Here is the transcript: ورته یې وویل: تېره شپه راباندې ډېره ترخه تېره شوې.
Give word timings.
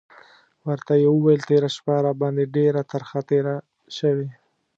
ورته 0.67 0.93
یې 1.01 1.07
وویل: 1.11 1.41
تېره 1.49 1.69
شپه 1.75 1.95
راباندې 2.05 2.45
ډېره 2.55 2.81
ترخه 2.91 3.19
تېره 3.29 3.55
شوې. 3.97 4.29